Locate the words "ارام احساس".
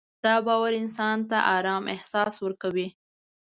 1.57-2.35